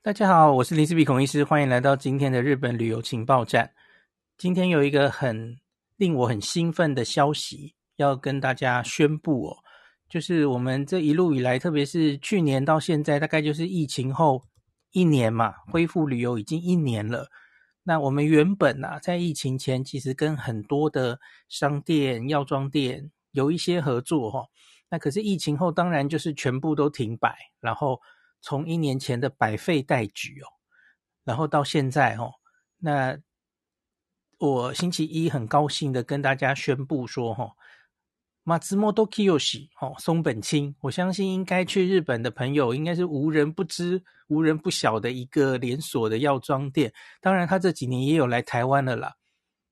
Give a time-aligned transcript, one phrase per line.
[0.00, 3.72] 大家好，我是林斯比孔医师，欢迎来到今天的日本旅游情报站。
[4.38, 5.58] 今天有一个很
[5.96, 9.56] 令我很兴奋的消息要跟大家宣布哦，
[10.08, 14.44] 就是我们这一路以来，特别是去年到现在，大概就是疫情后
[14.92, 17.28] 一年嘛，恢复旅游已经一年了。
[17.82, 21.18] 那我们原本啊，在疫情前其实跟很多的
[21.48, 24.46] 商店、药妆店有一些合作哈、哦，
[24.90, 28.00] 那可是疫情后当然就是全部都停摆，然后。
[28.40, 30.46] 从一年前的百废待举哦，
[31.24, 32.32] 然后到现在哦，
[32.78, 33.18] 那
[34.38, 37.52] 我星期一很高兴的跟大家宣布说哈，
[38.60, 46.92] 松本清哦，松本清，我相信应该去日本的朋友应该是无人不知、无人不晓的一个连锁的药妆店。
[47.20, 49.14] 当然，他这几年也有来台湾了啦。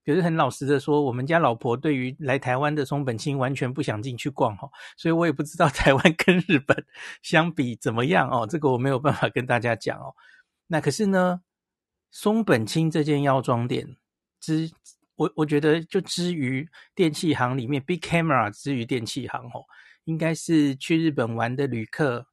[0.06, 6.87] 可是很老实的说，我们家老婆对于来台湾的松本清完全不想进去逛哈，所以我也不知道 台湾跟日本
[7.23, 10.14] 相比怎么样哦，这个我没有办法跟大家讲哦。
[10.69, 11.41] 那可是呢，
[12.12, 13.97] 松本清这间药妆店
[14.41, 14.70] 之，
[15.16, 19.64] 我我觉得就之于电器行里面，Big Camera 之于电器行哦，
[20.05, 22.28] 应该是去日本玩的旅客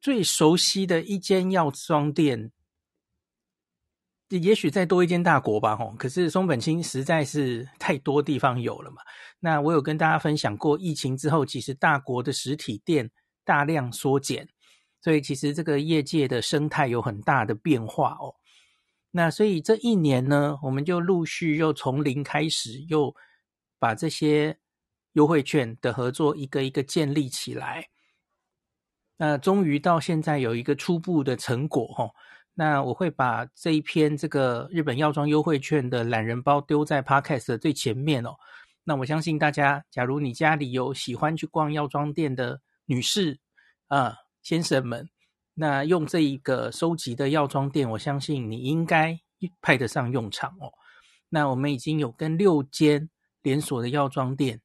[0.00, 2.52] 最熟悉的一间药妆店。
[4.38, 5.94] 也许再多一间大国吧，吼！
[5.98, 9.02] 可是松本清实在是太多地方有了嘛。
[9.40, 13.10] 那我有跟大家分享过，疫情之后，其实大国的实体店
[13.44, 14.48] 大量缩减，
[15.00, 18.34] 所以其实这个业界的生态有很大的变化哦。
[19.10, 23.14] 那所以这一年呢，我们就陆续又从零开始，又
[23.78, 24.56] 把这些
[25.12, 27.88] 优惠券的合作一个一个建立起来。
[29.18, 32.10] 那终于到现在有一个初步的成果，吼！
[32.54, 38.34] 那我会把这一篇这个日本药妆优惠券的懒人包丢在 Podcast 的最前面哦。
[38.84, 43.38] 那我相信大家，假如你家里有喜欢去逛药妆店的女士
[43.86, 45.08] 啊、先生们，
[45.54, 49.18] 那用这一个收集的药妆店，我相信你应该
[49.60, 50.72] 派得上用场哦。
[51.28, 53.08] 那我们已经有跟六间
[53.42, 54.60] 连锁的药妆店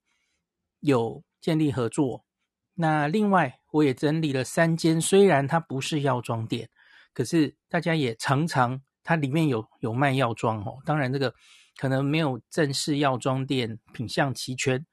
[0.82, 2.26] 有建立合作。
[2.74, 6.70] 那另外，我也整理了三间，虽然它不是药妆店。
[7.18, 10.78] 可是大家也常常，它里面有有卖药妆哦。
[10.86, 11.34] 当然，这个
[11.76, 14.86] 可能没有正式药妆店品相齐全，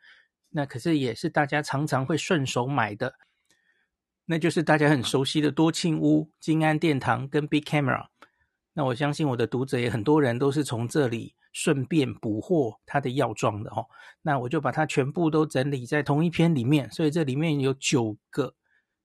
[0.49, 3.13] 那可是也是大家常常会顺手买的。
[4.25, 8.07] 那就是大家很熟悉的多庆屋、金安殿堂跟 Big Camera。
[8.73, 13.85] 那我相信我的读者也很多人都是从这里顺便补货它的药妆的哦。
[14.23, 18.55] 那我就把它全部都整理在同一篇里面，所以这里面有九个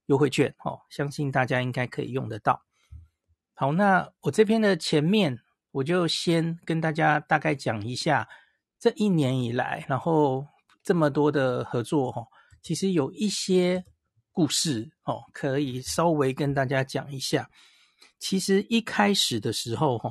[0.06, 2.64] 优惠券哦，相信大家应该可以用得到。
[3.60, 5.38] 好，那我这边的前面，
[5.72, 8.26] 我就先跟大家大概讲一下
[8.80, 10.48] 这一年以来，然后
[10.82, 12.26] 这么多的合作哈，
[12.62, 13.84] 其实有一些
[14.32, 17.50] 故事哦，可以稍微跟大家讲一下。
[18.18, 20.10] 其实一开始的时候哈，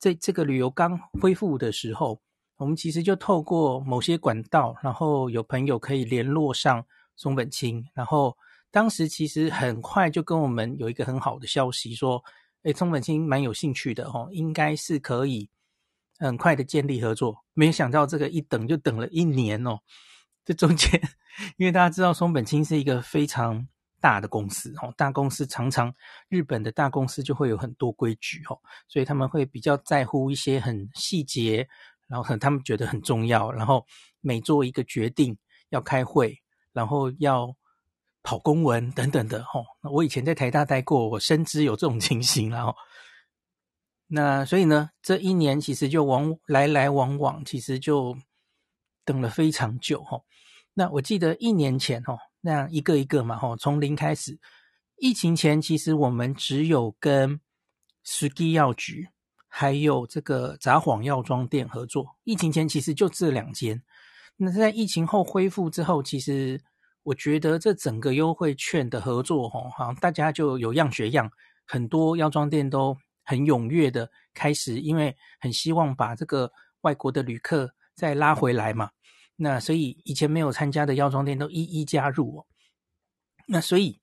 [0.00, 2.20] 在这个旅游刚恢复的时候，
[2.56, 6.84] 我们其实就透过某些管道，然后有朋友可以联络上
[7.14, 8.36] 松本清，然后
[8.72, 12.20] 当时其实很快就跟我们有一个很好的消息说。
[12.64, 15.48] 诶，松本清蛮有兴趣的哦，应该是可以
[16.18, 17.44] 很快的建立合作。
[17.54, 19.78] 没想到这个一等就等了一年哦。
[20.44, 21.00] 这中间，
[21.56, 23.68] 因为大家知道松本清是一个非常
[24.00, 25.94] 大的公司哦，大公司常常
[26.28, 28.58] 日本的大公司就会有很多规矩哦，
[28.88, 31.68] 所以他们会比较在乎一些很细节，
[32.08, 33.86] 然后很他们觉得很重要，然后
[34.20, 35.36] 每做一个决定
[35.68, 36.36] 要开会，
[36.72, 37.54] 然后要。
[38.22, 42.74] 跑公文等等的吼，我以前在台大待过，我深知有这种情形然后，
[44.06, 48.14] 那所以呢，这一年其实就往来来往往，其实就
[49.04, 50.24] 等了非常久吼。
[50.74, 54.38] 那我记得一年前吼，那一个一个嘛吼，从零开始，
[54.96, 57.40] 疫情前其实我们只有跟
[58.04, 59.08] SKI 药局
[59.46, 62.16] 还有这个札幌药妆店合作。
[62.24, 63.82] 疫情前其实就这两间，
[64.36, 66.60] 那在疫情后恢复之后，其实。
[67.08, 71.30] 我觉得这整个优惠券的合作，吼，好大家就有样学样，
[71.66, 72.94] 很多药妆店都
[73.24, 76.52] 很踊跃的开始，因为很希望把这个
[76.82, 78.90] 外国的旅客再拉回来嘛。
[79.36, 82.46] 那所以以前没有参加的药妆店都一一加入哦。
[83.46, 83.98] 那所以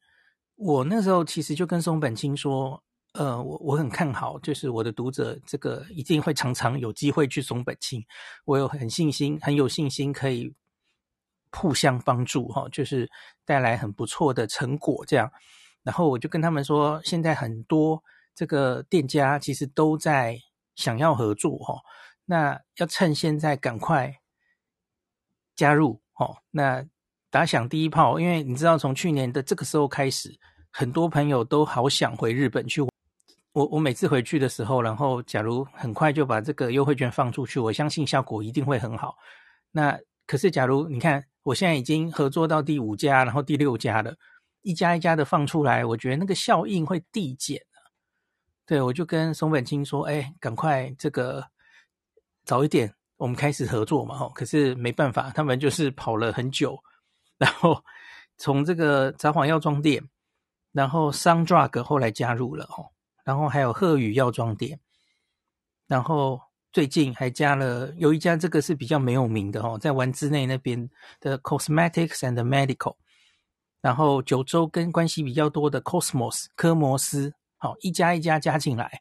[0.56, 2.82] 我那时候其实就跟松本清说，
[3.14, 8.04] 呃，我我很看好，就是我的读者这个一定会常常有机会去松本清，
[8.46, 10.52] 我有很信心，很有信心可以。
[11.56, 13.10] 互相帮助，哈，就是
[13.46, 15.32] 带来很不错的成果，这样。
[15.84, 18.04] 然后我就跟他们说，现在很多
[18.34, 20.38] 这个店家其实都在
[20.76, 21.76] 想要合作，哈，
[22.26, 24.14] 那要趁现在赶快
[25.56, 26.84] 加入，哈，那
[27.30, 28.20] 打响第一炮。
[28.20, 30.36] 因为你知道，从去年的这个时候开始，
[30.72, 32.82] 很多朋友都好想回日本去。
[33.54, 39.16] 我我每次回去的时候，然后假如很快就把这个优惠券放出去，我相信效果一定会很好。
[39.72, 39.98] 那
[40.28, 44.16] 可是假如你看，我现在已经合作到第五家，然后第六家了，
[44.64, 47.62] 一家一家的放出来，我觉得那个效应会递减。
[48.66, 51.46] 对，我就跟松本清说：“哎，赶快这个
[52.46, 56.76] 早一点，我们开始合作嘛。”可是没办法，他们就是跑了很久，
[57.38, 57.80] 然后
[58.38, 60.04] 从这个札幌药妆店，
[60.72, 62.90] 然后 Sun Drug 后来加入了哦，
[63.24, 64.80] 然后还有鹤宇药妆店，
[65.86, 66.42] 然后
[66.76, 70.90] 最近还加了有一家，这个是比较没有名的哦，在丸之内那边
[71.22, 72.98] 的 Cosmetics and Medical，
[73.80, 77.34] 然后九州跟关系比较多的 Cosmos 科摩斯。
[77.56, 78.92] 好，一家一家加进来，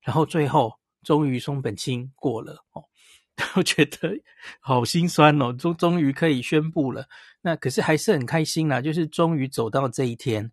[0.00, 0.72] 然后最后
[1.04, 2.82] 终于松本清过了哦，
[3.54, 4.20] 我觉得
[4.58, 7.06] 好心酸哦，终终于可以宣布了。
[7.42, 10.50] 那可是还是很开心啦，就是终于走到这一天，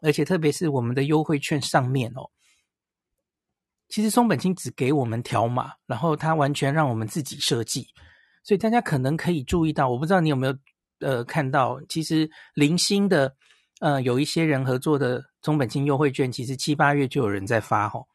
[0.00, 2.28] 而且特别是我们的优惠券上面哦，
[3.90, 7.88] 其实松本清只给我们条码，然后他完全让我们自己设计，
[8.44, 10.56] 所以大家可能可以注意到，我不知道你有没有
[11.00, 13.36] 呃看到，其实零星的。
[13.80, 18.06] 呃，有一些人合作的松本清优惠券，其实七八月就有人在发吼。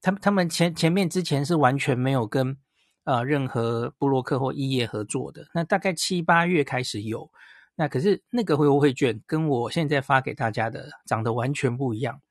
[0.00, 2.56] 他他们前前面之前是完全没有跟
[3.02, 5.48] 呃任何部落客或异业合作的。
[5.52, 7.28] 那大概七八月开始有，
[7.74, 12.22] 那可是那个优惠券跟我现在发给大家的长得完全不一样。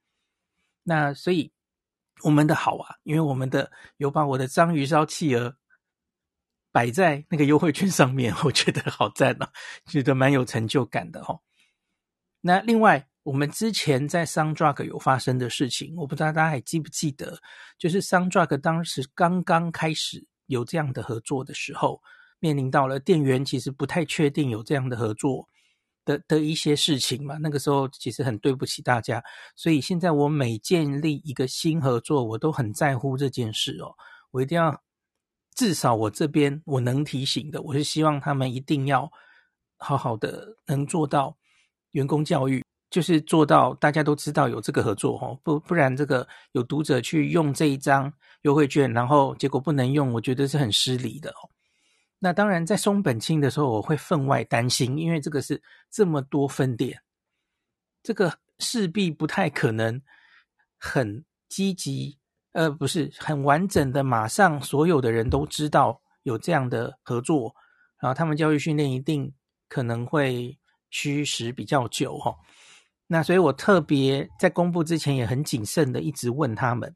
[0.83, 1.51] 那所以
[2.23, 5.55] 我们的好啊，因为我们的有把我的章鱼烧企鹅
[6.71, 9.51] 摆在那个优惠券上面， 我觉得好赞啊，
[9.85, 11.43] 觉得蛮有成就感的吼。
[12.41, 17.37] 那另外，我们之前在 Sundrug 有发生的事情，我不知道大家还记不记得，
[17.77, 22.01] 就是 Sundrug 当时刚刚开始有这样的合作的时候，
[22.39, 25.47] 面临到了店员其实不太确定有这样的合作
[26.05, 27.37] 的的一些事情嘛。
[27.37, 29.23] 那个时候其实很对不起大家，
[29.55, 33.93] 所以现在我每建立一个新合作，我都很在乎这件事哦。
[34.31, 34.81] 我一定要
[35.55, 39.09] 至少我这边我能提醒的，我是希望他们一定要
[39.77, 41.35] 好好的能做到。
[41.91, 48.11] 员工教育就是做到大家都知道有这个合作哦，不不然这个有读者去用这一张
[48.41, 51.52] 优惠券，然后结果不能用，我觉得是很失礼的哦。
[52.23, 55.61] 那当然在松本清的时候，我会分外担心，因为这个是
[55.91, 57.01] 这么多分店，
[58.01, 60.01] 这个势必不太可能
[60.79, 62.17] 很积极，
[62.53, 67.53] 呃，不是很完整的，马上所有的人都知道有这样的合作，
[67.99, 69.33] 然后他们教育训练一定
[69.67, 70.57] 可能会。
[70.95, 72.35] 虚实比较久哈，
[73.07, 76.95] 那所以我特别在公布之前也很谨慎的一直问他们。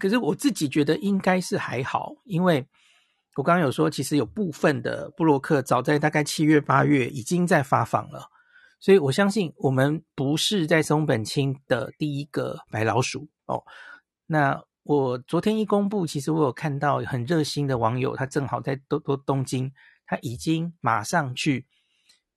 [0.00, 2.66] 可是我自己觉得应该是还好，因为
[3.38, 8.28] 我刚刚有说，其实有部分的布洛克早在大概七月八月已经在发放了，
[8.80, 13.62] 所以我相信我们不是在松本清的第一个白老鼠哦。
[14.26, 19.72] 那我昨天一公布，其实我有看到很热心的网友，他正好在东东东京，
[20.04, 21.66] 他已经马上去。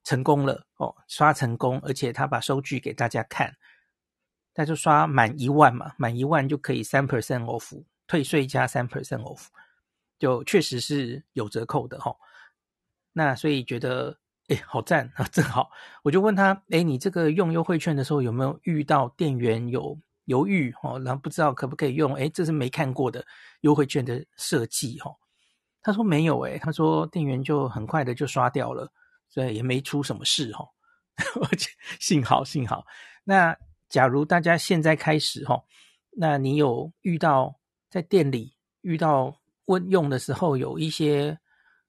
[0.04, 3.56] 成功了哦，刷成功，而且他把收据给大家看，
[4.52, 9.46] 他就刷满一万嘛，满一万就可以三 percent off，退税加三 percent off，
[10.22, 12.16] 就确实是有折扣的哈、
[13.12, 14.16] 那所以觉得
[14.50, 15.72] 诶好赞啊， 正好
[16.04, 22.14] 我就问他，诶你这个用优惠券的时候有没有遇到店员有犹豫哦，然后不知道可不可以用？
[22.14, 23.26] 诶这是没看过的
[23.62, 25.12] 优惠券的设计哈、
[25.82, 28.88] 他说没有诶，他说店员就很快的就刷掉了。
[29.34, 30.68] 所以也没出什么事哈，
[32.02, 32.86] 幸好幸好。
[33.24, 33.58] 那
[33.88, 35.64] 假如大家现在开始哈，
[36.12, 37.56] 那你有遇到
[37.90, 41.38] 在店里遇到问用的时候有一些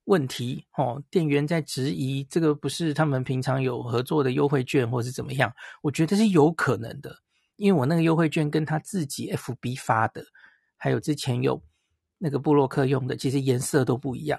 [0.04, 5.52] 问题哦，店员在质疑这个不是他们平常有合作的优惠券或是怎么样？
[5.82, 7.16] 我觉得是有可能的，
[7.56, 10.24] 因为我那个优惠券跟他自己 FB 发的，
[10.76, 11.62] 还有之前有
[12.18, 14.38] 那个布洛克用的，其实颜色都不一样。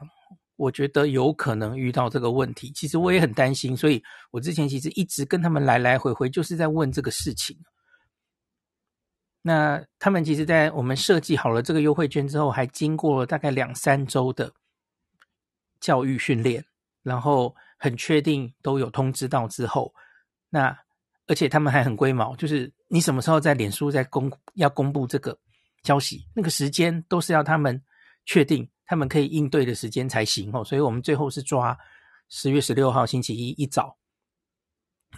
[0.56, 7.58] 我觉得有可能遇到这个问题，其实我也很担心，所以我之前其实一直跟他们来来回回，就是在问这个事情。
[9.44, 14.52] 那他们其实，在我们设计好了这个优惠券之后，还经过了大概两三周的
[15.80, 16.66] 教育训练，
[17.04, 19.94] 然后很确定都有通知到之后，
[20.50, 20.76] 那
[21.28, 25.38] 而且他们还很龟毛，就是你什么时候在脸书在公要公布这个
[25.84, 27.80] 消息，那个时间都是要他们
[28.26, 28.68] 确定。
[28.86, 31.76] 他们可以应对的时间才行哦，所以我们最后是抓
[32.28, 33.96] 十月十六号星期一一早，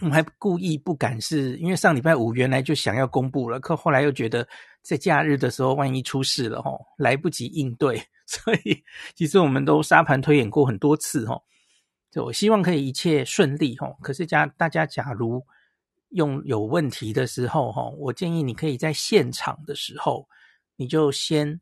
[0.00, 4.46] 我们还故意不敢是，因为上礼拜五原来就想要公布了，可后来又觉得
[4.82, 8.84] 在假日的时候万一出事了吼，来不及应对， 所以
[9.14, 11.42] 其实我们都沙盘推演过很多次吼，
[12.10, 13.96] 就我希望可以一切顺利吼。
[14.02, 15.42] 可是假大家假如
[16.10, 20.28] 用有问题的时候，哈，我建议你可以在现场的时候，
[20.76, 21.58] 你就先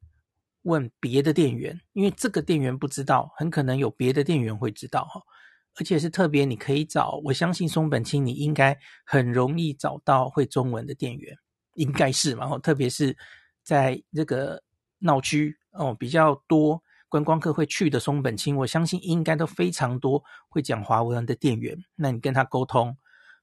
[0.63, 5.23] 问别的店员，因为这个店员不知道，很可能有别的店员会知道，哈，
[5.79, 11.37] 而且是特别你可以找，我相信松本清你应该很容易找到会中文的店员，
[11.75, 13.17] 应该是嘛，哦特别是
[13.63, 14.63] 在这个
[14.99, 22.97] 闹区哦比较多观光客会去的松本清，我相信应该都非常多会讲华文的店员，那你跟他沟通。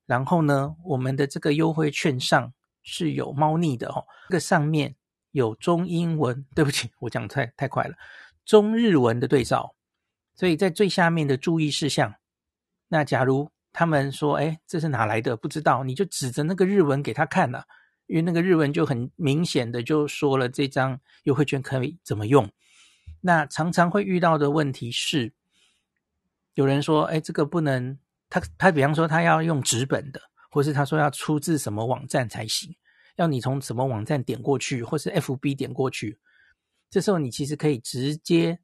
[0.06, 4.96] 然后呢，我们的这个优惠券上是有猫腻的哦，这个上面
[5.32, 7.96] 有中英文，对不起，我讲太太快了，
[8.44, 9.74] 中日文的对照，
[10.36, 12.14] 所以在最下面的注意事项，
[12.92, 15.38] 那假如他们说，哎，这是哪来的？
[15.38, 17.64] 不知道，你就指着那个日文给他看了，
[18.08, 22.52] 因为那个日文就很明显的就说了这张优惠券可以怎么用。
[23.22, 25.32] 那常常会遇到的问题是，
[26.56, 27.98] 有人说，哎，这个不能。
[28.34, 32.74] 他他比方说他要用纸本的，或是他说要出自什么网站才行，
[33.18, 36.18] 要你从什么网站点过去，或是 FB 点过去，
[36.90, 38.58] 这时候你其实可以直接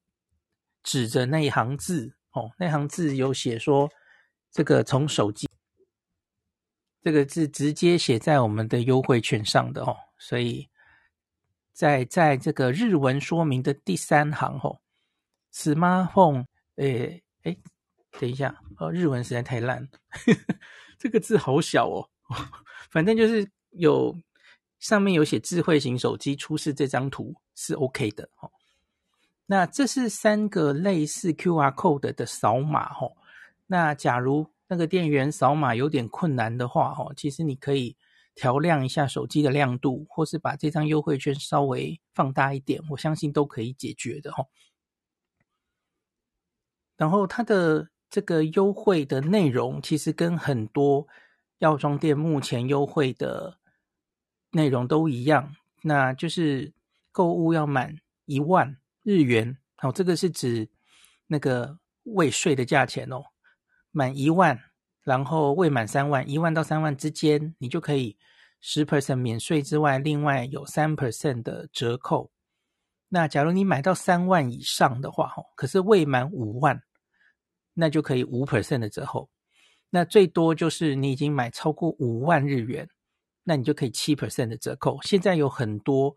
[0.84, 3.90] 指着那一行字哦，那行字有写说
[4.52, 5.48] 这个从手机
[7.04, 10.68] 这个字直接写在我们的优惠券上的哦，所以
[11.72, 14.80] 在在这个日文说明的第三行哦
[15.54, 17.58] ，smartphone，诶诶
[18.20, 19.88] 等一下，哦，日文实在太烂，
[21.00, 22.10] 这个字好小哦。
[22.90, 24.14] 反正就是有
[24.80, 28.52] 上面有写智慧型手机出示这张图是 OK 的哦。
[29.46, 33.16] 那这是三个类似 QR code 的扫码哦。
[33.68, 37.96] 那假如那个店员扫码有点困难的话哦，其实你可以
[38.34, 44.48] 调亮一下手机的亮度，或是把这张优惠券稍微放大一点，我相信都可以解决的哦。
[46.98, 47.90] 然后它的。
[48.10, 51.06] 这个优惠的内容其实跟很多
[51.58, 53.60] 药妆店目前优惠的
[54.52, 56.74] 内容都一样，那就是
[57.12, 60.70] 购物要满一万日元，好，这个是指
[61.28, 63.26] 那个未税的价钱哦，
[63.98, 64.60] 满一万，
[65.04, 68.16] 然后未满三万，一万到三万之间，你就可以
[68.62, 72.32] 十 percent 免税之外，另外有三 percent 的折扣。
[73.10, 76.84] 那假如你买到三万以上的话，可是未满五万。
[77.80, 79.30] 那就可以五 percent 的折扣，
[79.92, 82.90] 那最多就是你已经买超过五万日元，
[83.44, 85.00] 那你就可以七 percent 的折扣。
[85.04, 86.16] 现在有很多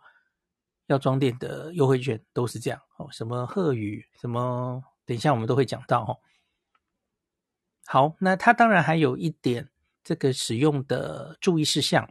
[0.86, 6.16] 药妆店的优惠券都是这样哦，什么贺宇，什么，等一下我们都会讲到哦。
[7.92, 9.68] 好，那他当然还有一点
[10.04, 12.08] 这个使用的注意事项，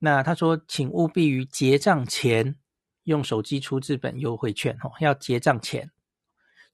[0.00, 2.56] 那他说，请务必于结账前
[3.04, 5.90] 用手机出这本优惠券哦，要结账前。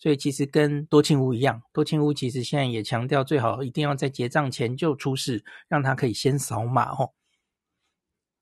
[0.01, 7.13] 所以其实跟多庆屋一样，多庆屋其实现在也强调，最好一定要在结账前就出示，让他可以先扫码哦。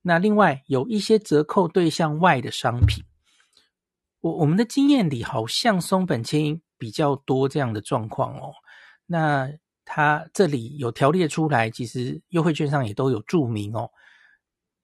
[0.00, 3.04] 那另外有一些折扣对象外的商品，
[4.22, 8.54] 我我们的经验里好像松本清比较多这样的状况哦。
[9.04, 9.52] 那
[9.85, 13.91] 它这里有条列出来，其实优惠券上也都有注明哦。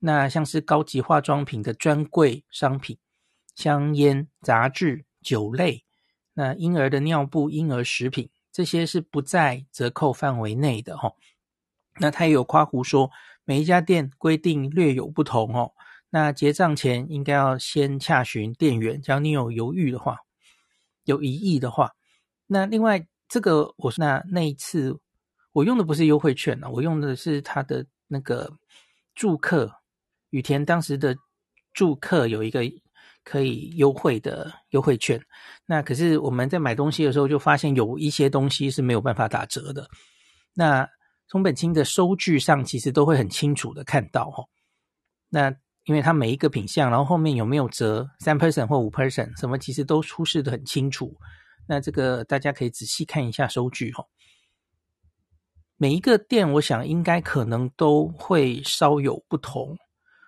[0.00, 2.98] 那像是高级化妆品的专柜商品、
[3.54, 5.84] 香烟、杂志、酒类。
[6.34, 11.16] 那婴儿的尿布、婴儿食品，这些是不在折扣范围内的哦。
[11.98, 13.10] 那他也有夸胡说，
[13.44, 15.72] 每一家店规定略有不同哦。
[16.10, 20.18] 那结账前应该要先洽询店员，只要你有犹豫的话，
[21.02, 21.94] 有疑义的话。
[22.46, 24.98] 那另外这个我说那那一次
[25.52, 28.52] 我用的不是优惠券呢，我用的是他的那个
[29.14, 29.72] 住客
[30.30, 31.16] 羽田当时的
[31.72, 32.62] 住客有一个。
[33.24, 35.22] 可以优惠的优惠券，
[35.66, 39.86] 那可是我们在买东西的时候就发现有一些东西是没有办法打折的。
[40.54, 40.88] 那
[41.26, 44.44] 松本清的收据上其实都会很清楚的看到哈。
[45.28, 45.54] 那
[45.84, 51.14] 因为它每一个品项，然后后面有没有折三 percent 或五 percent，什么其实都出示的很清楚。
[51.68, 54.04] 那这个大家可以仔细看一下收据哈。
[55.76, 59.76] 每一个店，我想应该可能都会稍有不同。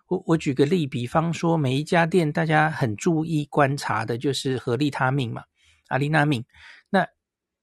[0.07, 5.43] 我我举个例，比方说每一家店，大家很注意观察的就是合利他命嘛，
[5.89, 6.45] 阿利那命。
[6.89, 7.07] 那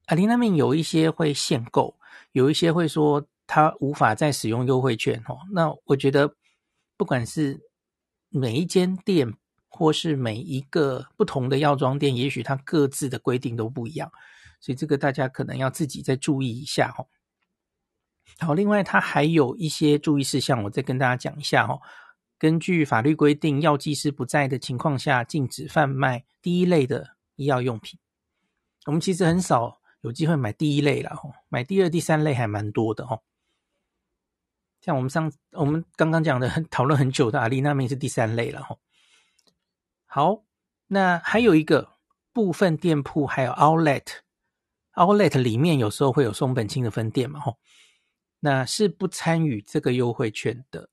[0.07, 1.97] 阿利那命有一些会限购，
[2.31, 5.37] 有一些会说他无法再使用优惠券哦。
[5.53, 6.33] 那我觉得
[6.97, 7.59] 不管是
[8.29, 9.33] 每一间店，
[9.77, 14.11] 或是每一个不同的药妆店，也许它各自的规定都不一样，
[14.59, 17.05] 所以这个大家可能要自己再注意一下哦。
[18.39, 21.79] 好，另外它还有一些注意事项，我再跟大家讲一下哦。
[22.39, 27.99] 根据法律规定，药剂师不在的情况下，禁止贩卖第一类的医药用品。
[28.85, 33.23] 我们其实很少有机会买第一类了，吼，买第二、第三类还蛮多的，吼。
[34.81, 38.77] 像我们上我们刚刚讲的很讨论很久的阿里纳明是第三类了哈。
[40.17, 40.43] 好，
[40.87, 41.93] 那还有一个
[42.33, 47.59] 部分店铺还有 outlet，outlet 里面有时候会有松本清的分店嘛吼，
[48.39, 50.89] 那是不参与这个优惠券的。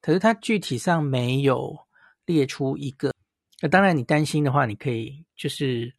[0.00, 1.86] 可是它具体上没有
[2.26, 3.12] 列出一个。
[3.60, 5.94] 那当然，你担心的话，你可以就是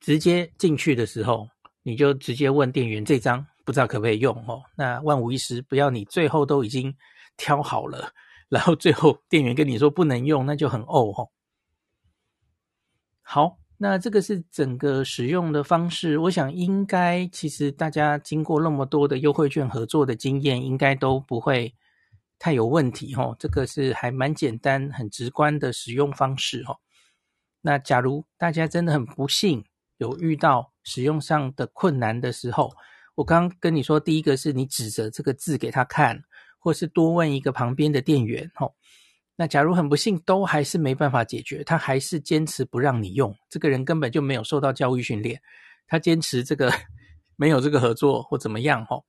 [0.00, 1.48] 直接进去的时候，
[1.84, 4.64] 你就直接问店员这张不知道可不可以用哦。
[4.76, 6.92] 那万无一失，不要你最后都已经
[7.36, 8.12] 挑好了，
[8.50, 11.30] 然后最后店员跟你说不能用，那就很呕哦。
[13.22, 21.74] 好，那这个是整个使用的方式，我想应该其实大家经过那么多的优惠券合作的经验，应该都不会。
[22.42, 26.78] 太有问题哈，这个是还蛮简单、很直观的使用方式哦。
[27.60, 29.62] 那假如大家真的很不幸
[29.98, 32.72] 有遇到使用上的困难的时候，
[33.14, 36.24] 我刚跟你说，第一个是你指着这个字给他看，
[36.60, 38.70] 或是多问一个旁边的店员哈。
[39.34, 45.40] 那假如很不幸都还是没办法解决，他还是坚持不让你用，这个人根本就没有受到教育训练，
[45.86, 46.70] 他坚持这个
[47.36, 49.00] 没有这个合作或怎么样哈。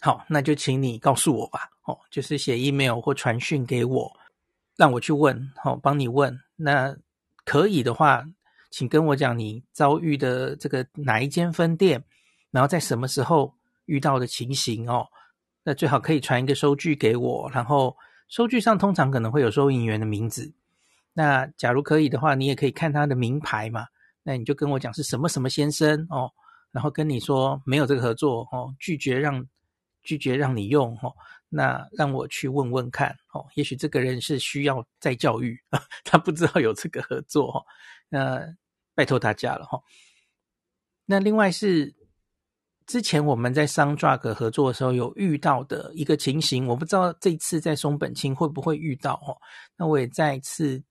[0.00, 1.68] 好，那就请你告诉我吧。
[1.86, 4.12] 哦，就是写 email 或传讯给我，
[4.76, 6.38] 让我去问，好，帮你问。
[6.54, 6.96] 那
[7.44, 8.24] 可以的话，
[8.70, 12.04] 请跟我讲你遭遇的这个哪一间分店，
[12.52, 13.54] 然后在什么时候
[13.86, 15.08] 遇到的情形哦。
[15.64, 17.96] 那最好可以传一个收据给我，然后
[18.28, 20.54] 收据上通常可能会有收银员的名字。
[21.12, 23.86] 那假如可以的话，你也可以看他的名牌嘛。
[24.22, 26.30] 那你就跟我讲是什么什么先生哦，
[26.70, 29.44] 然后跟你说没有这个合作哦，拒绝让。
[30.06, 31.14] 拒绝让你用哦，
[31.48, 35.58] 那让我去问问看哦，也许这个人是需要再教育，
[36.04, 37.64] 他不知道有这个合作哦，
[38.10, 38.54] 那
[38.94, 39.80] 拜托大家了哈。
[41.06, 41.94] 那另外是
[42.86, 49.36] 之前我们在 Soundrug 合作的时候有遇到的一个情形，我不知道这次在松本清会不会遇到哦。
[49.76, 50.82] 那我也再次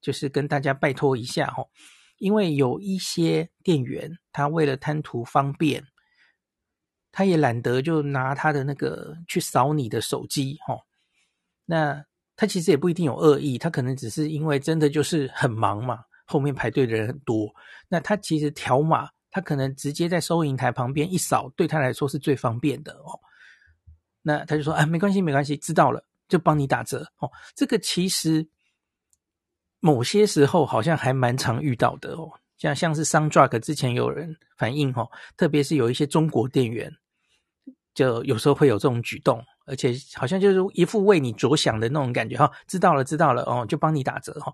[0.00, 1.64] 就是跟大家拜托一下哈，
[2.18, 5.84] 因为有一些店员他为了贪图方便。
[7.14, 10.80] 他也懒得就拿他的那个去扫你的手机，哦。
[11.66, 12.02] 那
[12.36, 17.54] 他其实也不一定有恶意，他可能只是因为真的就是很忙嘛，后面排队的人很多。
[17.86, 23.18] 那他其实条码，他可能直接在收银台旁边一扫，对他来说是最方便的哦。
[24.22, 28.48] 那他就说：“啊，没关系，没关系，知道了，就帮你打折哦。”这个其实
[29.80, 36.92] 某些时候好像还蛮常遇到的哦，像像是 Soundrug 之前有人反映哦，特别是有一些中国店员。
[37.94, 42.50] 就有时候会有这种举动，而且好像就是一副为你着想的那种感觉哈。
[42.66, 44.50] 知道了，知道了哦，就帮你打折哈。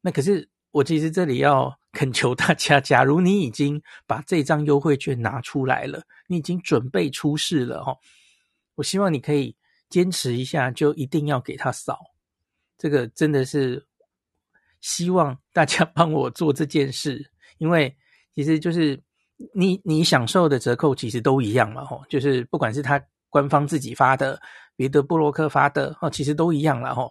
[0.00, 7.96] 那可是我其实这里要恳求大家，假如你已经把这张优惠券拿出来了，你已经准备出示了哈，
[8.74, 9.54] 我希望你可以
[9.88, 11.98] 坚持一下，就一定要给他扫。
[12.76, 13.86] 这个真的是
[14.80, 17.96] 希望大家帮我做这件事，因为
[18.34, 19.00] 其实就是。
[19.54, 24.40] 你你享受的折扣其实都一样嘛，吼，就是不管是他官方自己发的，
[24.76, 27.10] 别的布洛克发的，哦，其实都一样了，吼。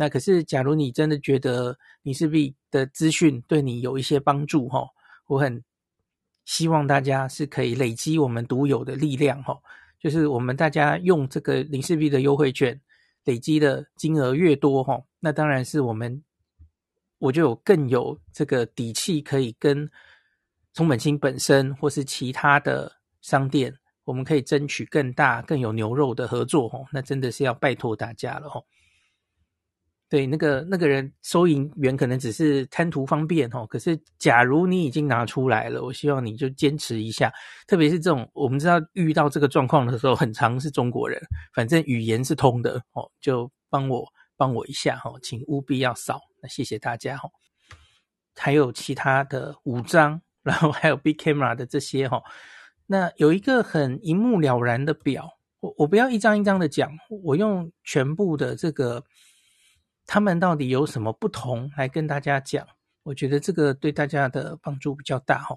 [0.00, 4.88] 那可是，假如你真的觉得你是 b 的资讯对你有一些帮助，吼，
[5.26, 5.60] 我很
[6.44, 9.60] 希望大家是可以累积我们独有的力量，吼，
[9.98, 12.80] 就是我们大家用这个林氏璧的优惠券
[13.24, 16.22] 累积的金额越多，吼，那当然是我们
[17.18, 19.90] 我就有更有这个底气可以跟。
[20.74, 26.86] 松本清本身或是其他的商店，我们可以争取更大、更有牛肉的合作哦。
[26.92, 28.62] 那真的是要拜托大家了哦。
[30.08, 33.66] 对，那个那个人收银员可能只是贪图方便哦。
[33.66, 37.32] 可是假如你已经拿出来了，我希望你就坚持一下。
[37.66, 41.20] 特别是这种我们知道遇到这个状况的时候，很常是中国人，
[41.54, 46.20] 反正语言是通的哦，就帮我帮我一下哦，请务必要扫。
[46.42, 47.30] 那谢谢大家哦。
[48.36, 50.20] 还有其他的五张。
[50.44, 52.22] 然后还有 Big Camera 的这些哈，
[52.86, 55.28] 那有一个很一目了然的表，
[55.60, 56.90] 我我不要一张一张的讲，
[57.22, 59.04] 我用全部的这个，
[60.08, 62.66] 他们到底有什么不同来跟大家讲，
[63.04, 65.56] 我觉得这个对大家的帮助比较大哈。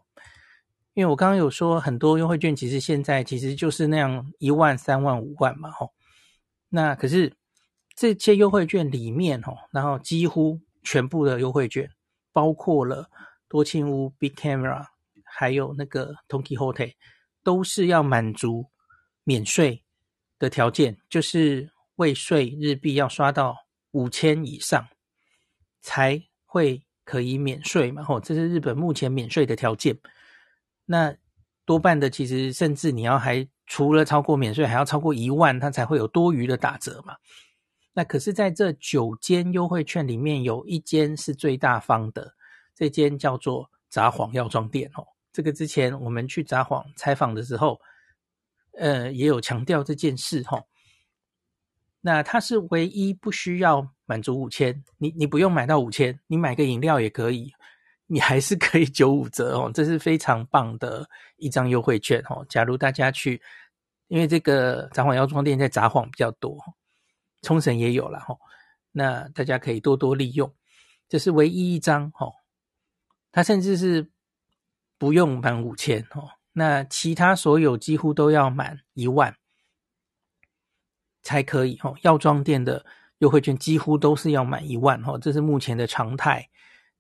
[0.94, 5.88] 因为我刚刚有说很多优惠券其实现在其实就是那样一万、三万、五万嘛哈，
[6.70, 7.34] 那可是
[7.96, 11.90] 这些优惠券里面哈，然后几乎全部的优惠券
[12.32, 13.10] 包括了。
[13.48, 14.86] 多庆屋、Big Camera，
[15.26, 16.94] 还有那个 Don Quijote，
[17.44, 18.68] 都是要满足
[19.26, 19.84] 免税
[20.40, 23.58] 的条件，就是未税日币要刷到
[23.92, 24.88] 五千以上，
[25.82, 28.04] 才会可以免税嘛。
[28.04, 29.98] 吼，这是日本目前免税的条件。
[30.86, 31.16] 那
[31.66, 37.16] 多半的其实，甚至你要还除了超过免税，还要超过一万，它才会有多余的打折嘛。
[37.94, 42.34] 那可是在这九间优惠券里面，有一间是最大方的，
[42.76, 45.06] 这间叫做札幌药妆店哦。
[45.34, 47.80] 这个之前我们去札幌采访的时候，
[48.78, 50.62] 呃，也有强调这件事哈。
[52.02, 57.54] 那它是唯一不需要满足五千，你你不用买到五千，你买个饮料也可以，
[58.08, 59.72] 你还是可以九五折哦。
[59.72, 62.44] 这是非常棒的一张优惠券哦。
[62.50, 63.40] 假如大家去，
[64.08, 66.58] 因为这个札幌药妆店在札幌比较多，
[67.44, 68.36] 冲绳也有了哈。
[68.92, 70.52] 那大家可以多多利用，
[71.08, 72.34] 这是唯一一张哦。
[73.32, 74.10] 它甚至是
[74.98, 76.28] 不用满五千哦。
[76.52, 79.34] 那其他所有几乎都要满一万。
[81.24, 82.84] 才可以哈，药妆店的
[83.20, 86.48] 优惠券几乎都是要满一万哈，这是目前的常态。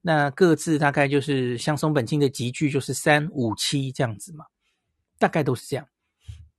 [0.01, 4.45] 那各自大概就是像松本清的集聚就是三五七这样子嘛，
[5.19, 5.87] 大概都是这样。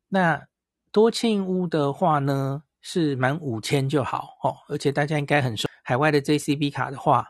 [0.08, 0.40] 那
[0.90, 7.26] 多庆屋的话呢，是满五千就好哦，而且大家应该很熟，海外的 JCB 卡的话，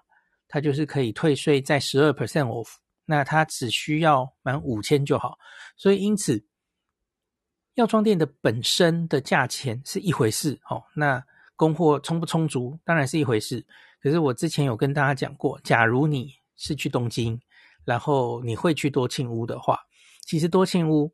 [0.48, 2.68] 它就是可以退税在十二 percent off，
[3.04, 5.38] 那它只需要满五千就好，
[5.76, 6.44] 所以因此。
[7.74, 11.24] 药妆店的本身的价钱是一回事，哦，那
[11.56, 13.64] 供货充不充足当然是一回事。
[14.00, 17.40] 可是我之前有跟大家讲过，假如你是去东京，
[17.84, 19.78] 然后你会去多庆屋的话，
[20.20, 21.12] 其实多庆屋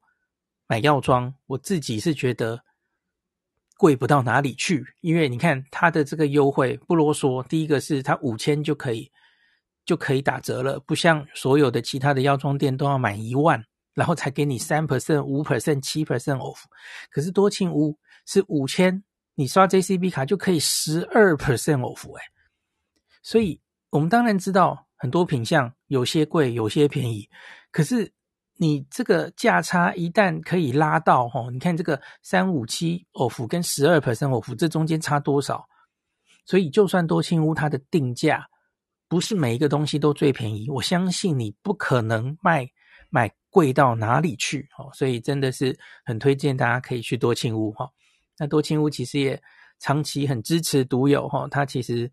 [0.66, 2.64] 买药妆，我自己是觉得
[3.77, 9.12] 贵不到哪里去，因为你看它的这个优惠不啰嗦，第一个是它五千就可以
[9.85, 13.64] 就可以打折了，不像所有的其他的药妆店都要满一万。
[13.98, 16.61] 然后才给你三 percent、五 percent、七 percent off，
[17.11, 19.02] 可是多庆屋是五千，
[19.34, 22.22] 你刷 JCB 卡就可以十二 percent off 哎，
[23.24, 27.28] 所以我们当然知道很多品项有些贵，有些便宜，
[27.72, 28.12] 可是
[28.58, 35.68] 你这个价差一旦可以拉到哦，你看这个三五七 off 跟十二 percent off 这中间差多少？
[36.44, 38.48] 所以就算多庆屋它的定价
[39.08, 42.64] 不是每一个东西都最便宜，我相信你不可能卖
[43.11, 43.28] 买。
[43.50, 44.68] 贵到哪里去？
[44.76, 47.88] 哦，所以真的是很推荐大家可以去多清屋哈。
[48.38, 49.42] 那多清屋其实也
[49.78, 52.11] 长期很支持读友哈，他其实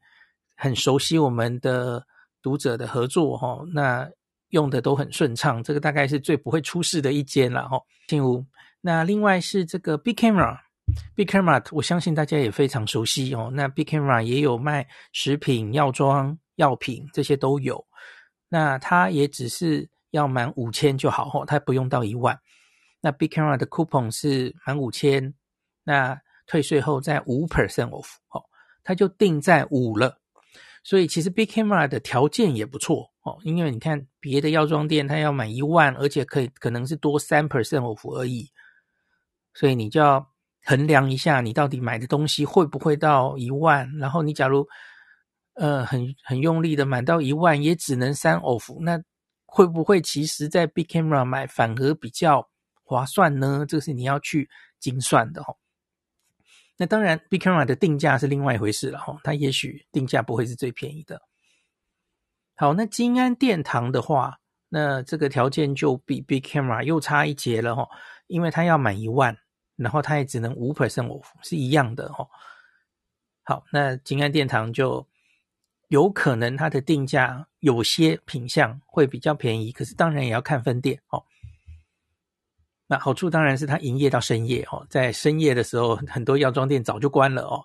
[0.56, 2.06] 很熟悉我们的
[2.42, 3.64] 读者的合作哈。
[3.74, 4.10] 那
[4.50, 7.80] 用的都很顺畅，这个大概是最不会出事的一间了哈。
[8.08, 8.46] 庆屋。
[8.82, 13.52] 那另外是这个 Big Camera，Big Camera 我相信大家也非常熟悉哦。
[13.54, 17.86] 那 Big Camera 也有卖食品、药妆、药品这些都有。
[18.48, 19.90] 那它也只是。
[20.16, 22.40] 要满五千就好哦，它不用到一万。
[23.02, 25.34] 那 Big Camera 的 coupon 是满五千，
[25.84, 28.42] 那退税后再五 percent off，哦，
[28.84, 30.18] 它就定在五了。
[30.84, 38.50] 所以其实 Big Camera 的条件也不错哦，因为你看别的药妆店它要满一万，而且可以可能是多三 percent off 而已。
[39.54, 40.26] 所以你就要
[40.64, 43.92] 衡量一下，你到底买的东西会不会到一万。
[43.98, 44.66] 然后你假如
[45.56, 49.04] 呃很很用力的满到一万，也只能三 off，那。
[49.56, 52.46] 会不会其实在 Big Camera 买反而比较
[52.84, 53.66] 划算呢？
[53.66, 54.50] 这是你要去
[54.82, 55.56] 精算的哈。
[56.76, 59.18] 那当然，Big Camera 的定价是另外一回事了哈。
[59.24, 61.22] 它也许定价不会是最便宜的。
[62.58, 64.38] 好，那金安殿堂的话，
[64.68, 67.88] 那这个条件就比 Big Camera 又差一截了哈，
[68.28, 69.38] 因为它要满一万，
[69.78, 72.28] 然后它也只能五 percent off，是一样的哈。
[73.44, 75.08] 好，那金安殿堂就。
[75.96, 81.24] 有可能它的定价有些品相会比较便宜，可是当然也要看分店哦。
[82.86, 87.64] 那好处当然是它营业到深夜哦，在深夜的时候，很多药妆店早就关了哦。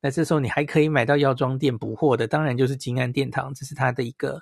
[0.00, 4.40] 那这时候你还可以买到药妆店补货的，当然就是金安殿堂，这是它的一个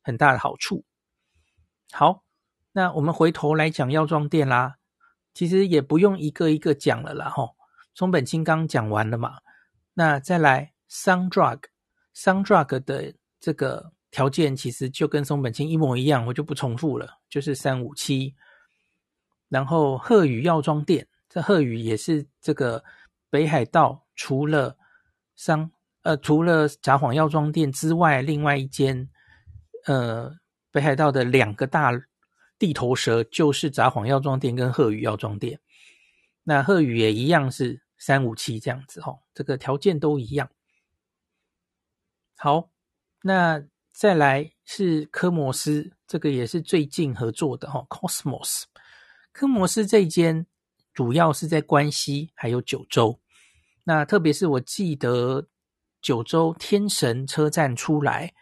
[0.00, 0.82] 很大的好处。
[1.92, 2.24] 好，
[2.72, 4.76] 那我们回头来讲药妆店啦，
[5.34, 7.56] 其实也不用一个一个讲了啦，吼，
[7.94, 9.36] 松本清刚讲完了嘛，
[9.92, 11.64] 那再来 Sundrug。
[12.22, 18.34] 商 drug 的这个条件其实就跟松本清一模一样，我就不重复了，就是三五七。
[19.48, 22.84] 然后鹤羽药妆店，这鹤羽也是这个
[23.30, 24.76] 北海道除了
[25.34, 25.70] 商
[26.02, 29.08] 呃除了札幌药妆店之外，另外一间
[29.86, 30.30] 呃
[30.70, 31.90] 北海道的两个大
[32.58, 35.58] 地头蛇就是札幌药妆店跟鹤羽药妆店。
[36.42, 40.50] 那鹤羽也一样是三五七这样子哦，这个条件都一样。
[42.42, 42.70] 好，
[43.20, 47.86] 那再来是科摩斯，这个也是最近合作的哈、哦。
[47.90, 48.62] Cosmos，
[49.30, 50.46] 科摩斯这一间
[50.94, 53.20] 主要是在关西还有九州。
[53.84, 55.48] 那特别是我记得
[56.00, 58.32] 九州天神车站出来，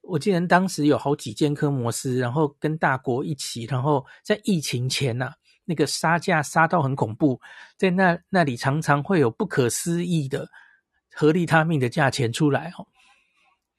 [0.00, 7.40] 我记得当时有好几间科摩斯，然后跟大国一起，然后在疫情前呐、啊，那个杀价杀到很恐怖，
[7.76, 10.50] 在那那里常常会有不可思议的
[11.18, 12.86] 合利他命的价钱出来哦。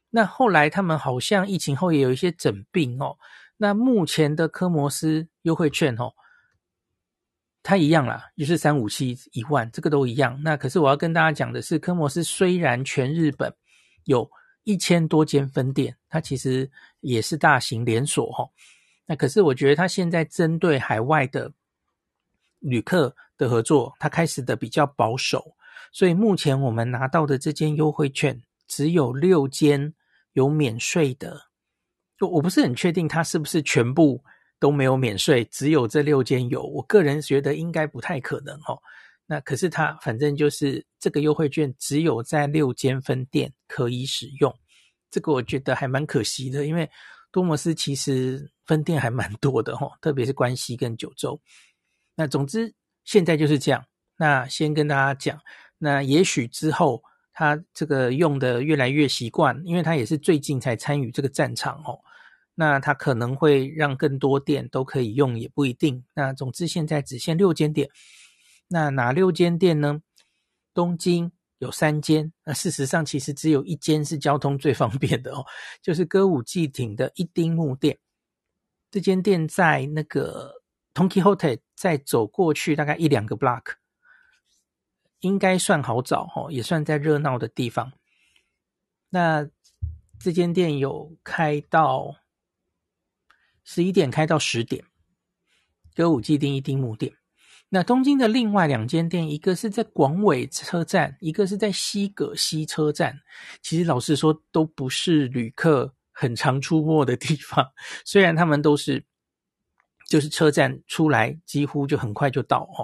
[0.10, 3.18] 那后来他们好像疫情后也有一些整病哦。
[3.56, 6.12] 那目前的科摩斯优惠券哦，
[7.64, 10.38] 它一样啦，就是三五七一万，这个都一样。
[10.44, 13.54] 那可是我要跟大家讲的是，科摩斯虽然全日本
[14.04, 14.30] 有
[14.64, 18.50] 一千多间分店，它其实也是大型连锁哈。
[19.06, 21.52] 那可是我觉得它现在针对海外的
[22.60, 25.56] 旅客的合作，它开始的比较保守，
[25.92, 29.94] 所以目前我们拿到的这间优惠券只有六间
[30.34, 31.42] 有免税的，
[32.20, 34.24] 我我不是很确定它是不是全部
[34.60, 36.64] 都没有免税，只有这六间有。
[36.64, 38.80] 我个人觉得应该不太可能哦。
[39.26, 44.54] 那可是它反正就是这个优惠券只有在六间分店可以使用，
[45.12, 46.90] 这个我觉得还蛮可惜的，因为
[47.32, 48.50] 多摩斯其实。
[48.70, 51.42] 分店还蛮多的齁，特别是关西跟九州。
[52.14, 52.72] 那总之
[53.04, 53.84] 现在就是这样。
[54.16, 55.42] 那先跟大家讲，
[55.80, 57.02] 那也许之后
[57.34, 62.00] 他这个用的越来越习惯，因为他也是最近才参与这个战场哦。
[62.54, 66.04] 那他可能会让更多店都可以用，也不一定。
[66.14, 67.90] 那总之现在只限六间店。
[68.68, 70.02] 那哪六间店呢？
[70.74, 72.32] 东京有三间。
[72.44, 75.46] 那事实上其实只有一间是交通最方便的哦，
[75.82, 77.98] 就是歌舞伎町的一丁目店。
[78.92, 80.52] 这间店在那个
[80.94, 83.64] Tonki Hotel 再走过去大概一两个 block，
[85.20, 87.92] 应该算好找哦，也算在热闹的地方。
[89.10, 89.48] 那
[90.20, 92.16] 这间店有开到
[93.64, 94.86] 十一点，开到十点。
[95.96, 97.14] 歌舞伎町一丁目店。
[97.70, 103.20] 那东京的另外两间店，一个是在广尾车站，一个是在西葛西车站。
[103.62, 105.96] 其实老实说，都不是旅客。
[106.12, 107.66] 很常出没的地方，
[108.04, 109.06] 虽然他们都是
[110.10, 112.84] 就是车站出来几乎就很快就到哦，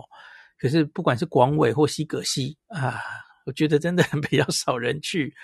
[0.57, 2.99] 可是不管是广尾或西葛西啊，
[3.45, 5.35] 我觉得真的 比较少人去。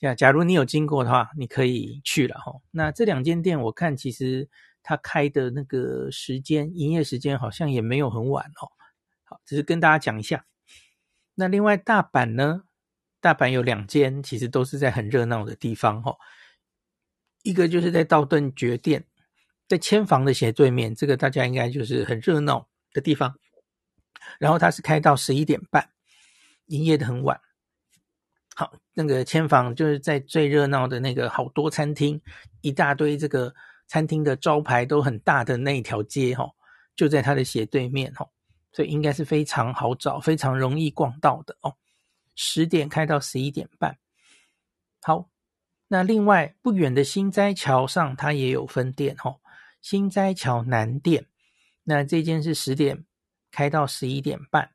[0.00, 2.52] 呀，假如你有经过的话，你可以去了哈。
[2.70, 4.48] 那这两间店我看其实
[4.82, 8.70] 它开的那个时间营业时间好像也没有很晚哦。
[9.24, 10.44] 好，只是跟大家讲一下。
[11.34, 12.62] 那另外大阪呢，
[13.20, 16.16] 大阪有两间，其实都是在很热闹的地方哦。
[17.42, 19.04] 一个就是在道顿堀店，
[19.66, 23.34] 在千房的斜对面，这个大家应该就是很热闹的地方。
[24.38, 25.90] 然后它是开到十一点半，
[26.66, 27.40] 营业的很晚。
[28.54, 32.20] 好，那个千房就是在最热闹的那个好多餐厅，
[32.60, 33.54] 一大堆这个
[33.86, 36.50] 餐厅的招牌都很大的那一条街哈，
[36.96, 38.28] 就在它的斜对面哈，
[38.72, 41.74] 所以应该是非常好找，非常容易逛到的哦。
[42.34, 43.98] 十点开到十一点半，
[45.02, 45.28] 好。
[45.90, 49.40] 那另外不远的心斋桥上，它也有分店哦。
[49.80, 51.24] 心斋桥南店，
[51.84, 53.06] 那这间是十点
[53.58, 54.70] 开到十一点半。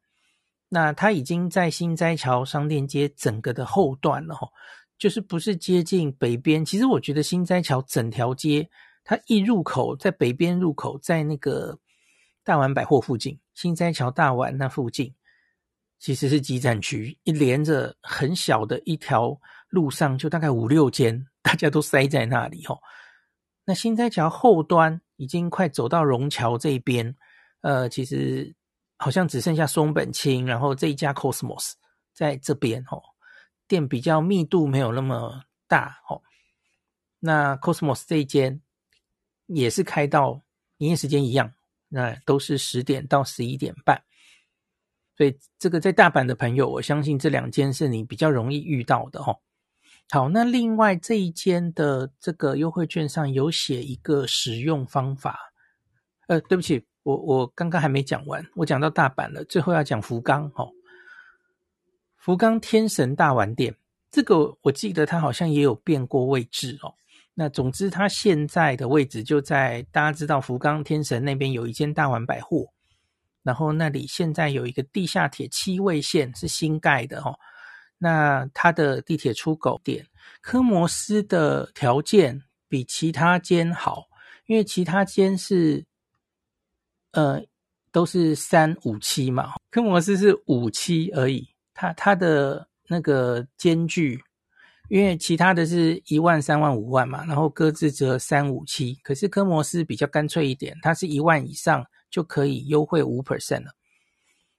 [0.68, 4.46] 那它已经在新斋桥商店街整个的后段了哈，
[4.98, 6.66] 就是不是接近北边。
[6.66, 8.70] 其实我觉得新斋桥整条街，
[9.06, 11.80] 它一入口在北边入口，在那个
[12.44, 15.16] 大丸百货附近，新斋桥大丸那附近，
[15.98, 19.40] 其实是基站区，一连着很小的一条。
[19.70, 22.80] 路上就大概五六间，大家都塞在那里吼。
[23.66, 27.16] 那新斋桥后端已经快走到荣桥这边，
[27.62, 28.54] 呃，其实
[29.04, 31.74] 好像只剩下松本清，然后这一家 Cosmos
[32.14, 33.04] 在这边哦，
[33.68, 36.22] 店比较密度没有那么大哦。
[37.20, 38.62] 那 Cosmos 这一间
[39.48, 40.42] 也是开到
[40.78, 41.54] 营业时间一样，
[41.90, 44.02] 那都是十点到十一点半。
[45.18, 49.38] 所以这个在大阪的朋友，我相信这两间是你比较容易遇到的哦。
[50.12, 55.52] 好，那另外这一间的这个优惠券上有写一个使用方法。
[56.28, 60.72] 呃，对不起，我我刚刚还没讲完，我讲到大阪了，最后要讲福冈哦。
[62.18, 63.76] 福冈天神大丸店，
[64.10, 66.96] 这个我记得它好像也有变过位置哦。
[67.34, 72.68] 那总之，它现在的位置就在大家知道福冈天神那边有一间大丸百货，
[73.42, 77.38] 然后那里现在有一个地下铁七位线是新盖的哦。
[77.98, 80.06] 那它的地铁出口点，
[80.42, 84.06] 科摩斯的条件比其他间好，
[84.46, 85.84] 因为其他间是，
[87.14, 87.44] 呃，
[87.92, 91.48] 都是三五七嘛，科摩斯是五七而已。
[91.74, 94.24] 它它的那个间距，
[94.90, 103.72] 因为其他的是一万、三万、五万嘛，然后各自折三五七，可是科摩斯比较干脆一点，它是一万以上就可以优惠五 percent 了，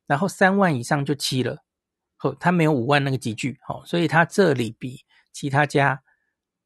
[0.06, 1.58] 然后三万以上就七了。
[2.20, 6.02] 哦，它没有五万那个级距，哦，所以它这里比其他家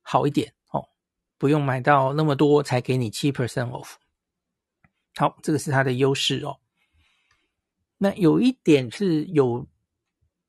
[0.02, 0.88] 好一点，哦，
[1.36, 3.94] 不用买到那么多才给你七 percent off。
[5.18, 6.58] 好，这个是它的优势哦。
[7.98, 9.66] 那有一点是有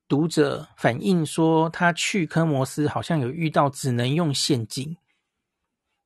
[0.06, 4.96] 读者反映说，他去科摩斯好像有遇到只能用现金，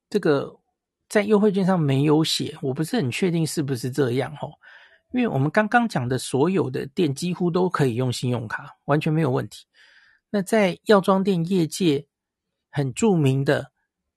[0.09, 0.59] 这个
[1.09, 4.53] 在优惠券上没有写，我不是很确定是不是这样哦。
[5.12, 9.66] 因为我们刚刚讲的所有的店几乎都可以用信用卡，完全没有问题。
[10.31, 12.07] 那在药妆店业界
[12.70, 13.70] 很著名的，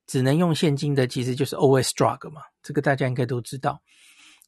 [0.08, 3.82] 只能用现金的，其实就是 OS Drug 嘛，这个大家应该都知道。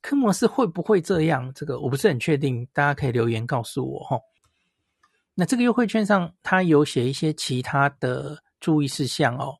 [0.01, 1.51] 科摩斯会不会这样？
[1.53, 4.17] 这个我不是很确定，大家可以留言告诉我哈。
[5.33, 9.57] 那这个优惠券上，它有写一些其他的注意事项哦。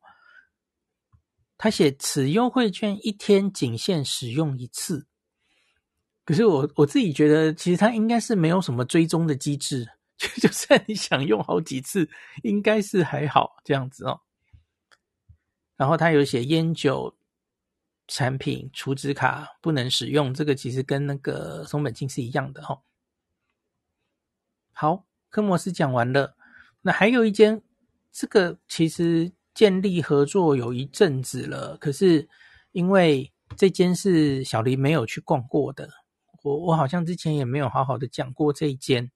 [1.57, 5.05] 他写此优惠券一天仅限使用一次。
[6.23, 9.85] 可是我我自己觉得，其实它应该是没有什么追踪的机制，
[10.17, 12.09] 就就算你想用好几次，
[12.43, 14.21] 应该是还好这样子哦。
[15.75, 17.13] 然后他有写烟酒。
[18.09, 22.81] 产品储值卡不能使用，这个其实跟那个松本清是一样的哈。
[24.73, 26.35] 好，科摩斯讲完了，
[26.81, 27.61] 那还有一间，
[28.11, 32.27] 这个其实建立合作有一阵子了，可是
[32.71, 35.87] 因为这间是小黎没有去逛过的，
[36.41, 39.11] 我我好像之前也没有好好的讲过这一间，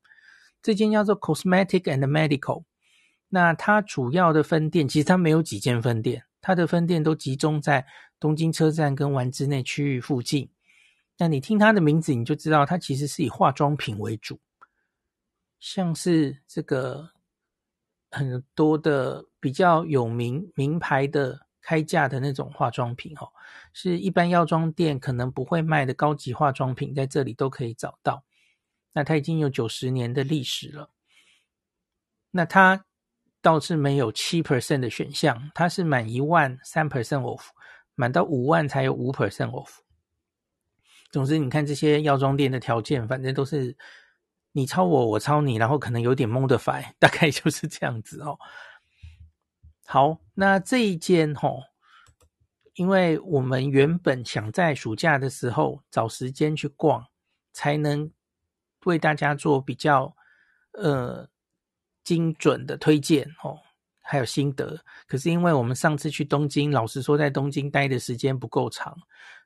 [0.62, 2.66] 这间叫做 Cosmetic and Medical，
[3.30, 6.26] 那它主要的分店其实它没有几间分店。
[6.46, 7.88] 它的分店都集中在
[8.24, 10.50] 东京车站跟丸之内区域附近。
[11.18, 14.40] 那你听它的名字，你就知道它其实是以化妆品为主，
[15.60, 17.12] 像是这个
[18.12, 23.28] 很多的比较有名名牌的开价的那种化妆品哦，
[23.74, 28.24] 是一般药妆店可能不会卖的高级化妆品，在这里都可以找到。
[28.94, 30.90] 那它已经有九十年的历史了。
[32.32, 32.86] 那它。
[33.44, 37.48] 倒是没有七 percent 的选项，它是满一万三 percent off，
[37.96, 39.80] 满到五万才有五 percent off。
[41.12, 43.76] 总之，你看这些药妆店的条件，反正都是
[44.52, 48.38] 你抄我，我抄你，然后可能有点 modify，大概就是这样子哦。
[49.86, 51.64] 好，那这一间哦，
[52.74, 57.06] 因为我们原本想在暑假的时候找时间去逛，
[57.52, 58.12] 才能
[58.86, 60.16] 为大家做比较，
[60.74, 61.30] 呃。
[62.04, 63.58] 精准的推荐哦，
[64.04, 64.78] 还有心得。
[65.08, 68.96] 可是因为我们上次去东京，老实说在东京待的时间不够长，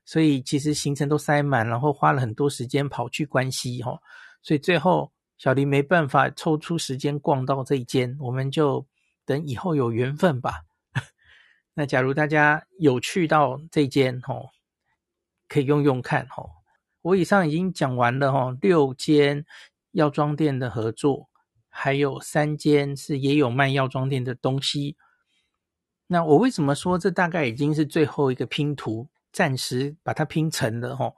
[0.04, 3.98] 所以其实行程都塞满，然后花了很多时间跑去关西哈，
[4.41, 8.86] 所以最后小林没办法抽出时间逛到这一间，我们就
[9.26, 10.63] 等以后有缘分吧。
[11.74, 14.50] 那假如大家有去到这间哦，
[15.48, 16.50] 可以用用看哦。
[17.04, 19.46] 我以上已经讲完了哈，六间
[19.91, 21.30] 药妆店的合作。
[21.79, 24.97] 还有三间是也有卖药妆店的东西。
[26.07, 31.13] 那我为什么说这大概已经是最后一个拼图，暂时把它拼成了齁？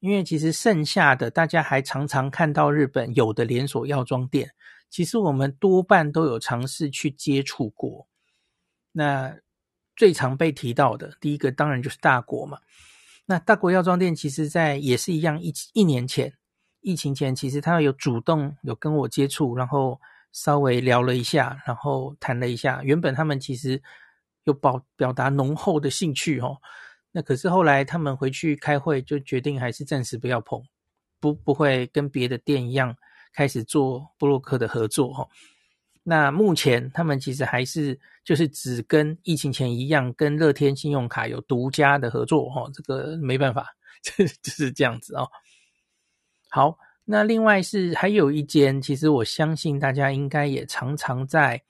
[0.00, 4.52] 因为其实剩下的大家还常常看到日本有的连锁药妆店，
[4.90, 8.06] 其实我们多半都有尝试去接触过。
[8.92, 9.34] 那
[9.96, 12.58] 最常被提到的第一个当然就是大国嘛。
[13.24, 16.34] 那大国药妆店其实在也是一样，一一年前。
[16.86, 22.80] 疫情前，其实他有主动有跟我接触，然后稍微聊了一下，然后谈了一下。
[22.84, 23.82] 原本他们其实
[24.44, 26.56] 有表表达浓厚的兴趣哦，
[27.10, 30.62] 那可是后来他们回去开会，就决定还是暂时不要碰，
[31.18, 32.96] 不不会跟别的店一样
[33.34, 35.26] 开始做布洛克的合作哈。
[36.04, 45.28] 那目前他们其实还是就是只跟疫情前一样，跟乐天信用卡有独家的合作哈，这个没办法，这 就是这样子哦。
[46.56, 51.62] 好，那另外是还有一间，其实我相信大家应该也常常在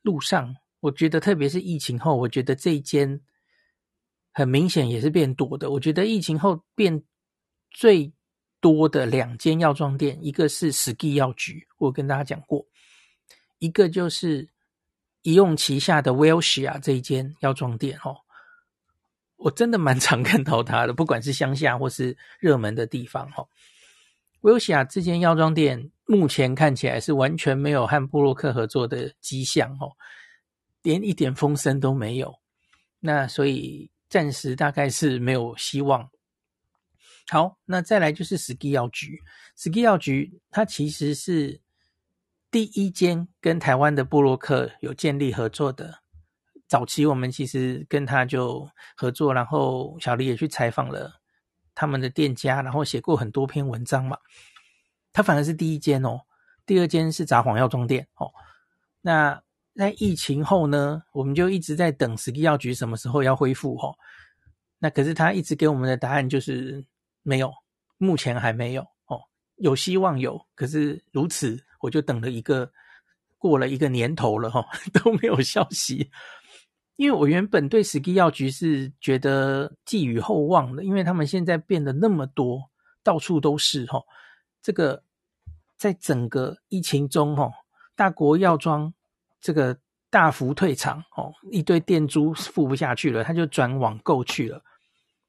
[0.00, 0.56] 路上。
[0.80, 3.20] 我觉得特别是疫情后，我觉得这一间
[4.32, 5.70] 很明显也是变多的。
[5.70, 7.02] 我觉得疫情后变
[7.70, 8.10] 最
[8.62, 12.66] 多的两间药妆店，一个是 SKY 药局，我跟大家讲过；
[13.58, 14.48] 一个就是
[15.20, 18.16] 一用旗下的 Welcia 这一间药妆店哦。
[19.40, 23.44] 我真的蛮常看到它的，不管是乡下或是热门的地方哈。
[24.42, 29.92] 威欧西亚这间药妆店目前看起来是完全没有和布洛克合作的迹象哦，
[30.82, 32.34] 连一点风声都没有。
[33.00, 36.08] 那所以暂时大概是没有希望。
[37.28, 39.18] 好，那再来就是 SKY 药局
[39.56, 41.60] ，SKY 药局它其实是
[42.50, 46.00] 第一间跟台湾的布洛克有建立合作的。
[46.70, 48.64] 早期我们其实跟他就
[48.96, 51.12] 合作，然后小黎也去采访了
[51.74, 54.16] 他们的店家，然后写过很多篇文章嘛。
[55.12, 56.20] 他反而是第一间哦，
[56.64, 58.30] 第二间是札幌药妆店哦。
[59.00, 59.42] 那
[59.74, 63.92] 在疫情后呢，我们就一直在等 SKY 药局什么时候要恢复哦。
[64.78, 66.86] 那可是他一直给我们的答案就是
[67.24, 67.52] 没有，
[67.98, 69.20] 目前还没有哦。
[69.56, 72.70] 有希望有，可是如此我就等了一个
[73.38, 74.64] 过了一个年头了哈，
[75.02, 76.08] 都没有消息。
[77.00, 82.60] 因为我原本对 Ski 药局是觉得寄予厚望的，因为他们现在变得那么多，
[83.02, 84.02] 到处都是哈。
[84.60, 85.02] 这个
[85.78, 87.50] 在整个疫情中哈，
[87.96, 88.92] 大国药妆
[89.40, 89.74] 这个
[90.10, 94.62] 大幅退场哦，一堆店租付不下去了，他就转网购去了。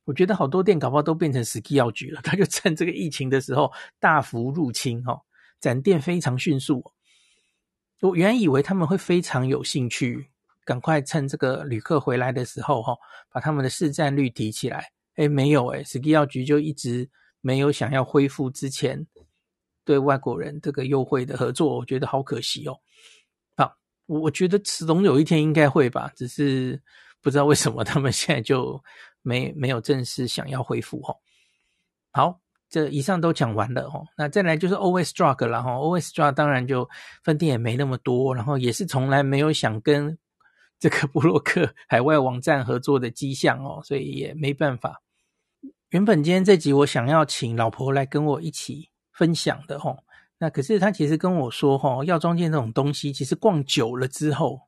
[0.03, 5.17] 我觉得好多店搞不好都变成 Ski 药局了，他就趁这个疫情的时候大幅入侵哈，
[5.61, 6.83] 展店非常迅速。
[8.01, 10.30] 我原以为他们会非常有兴趣。
[10.63, 12.95] 赶快趁这个旅客回来的时候，哈，
[13.31, 14.91] 把他们的市占率提起来。
[15.15, 17.09] 诶，没有诶，Ski 药局就一直
[17.41, 19.05] 没有想要恢复之前
[19.83, 22.77] 对外国人这个优惠的合作，我觉得好可惜哦。
[23.57, 26.81] 好，我觉得总有一天应该会吧，只是
[27.21, 28.81] 不知道为什么他们现在就
[29.21, 31.13] 没没有正式想要恢复哈。
[32.11, 32.39] 好，
[32.69, 35.71] 这以上都讲完了哦，那再来就是 OS Drug 了哈。
[35.71, 36.89] OS Drug 当然就
[37.23, 40.17] 分店也没那么多，然后也是从来没有想跟。
[40.81, 45.03] 这个布洛克海外网站合作的迹象哦，所以也没办法。
[45.89, 49.99] 原本今天这集我想要请老婆来跟我一起分享的吼，
[50.39, 54.59] 那可是她其实跟我说吼，药妆店这种东西，其实逛久了之后，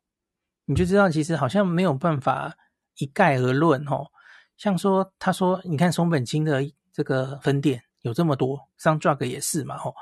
[0.66, 2.56] 你就知道其实好像没有办法
[3.00, 4.12] 一概而论吼。
[4.56, 9.96] 像说，她说你看松本清的这个分店有这么多，Sun Drug 也是嘛吼，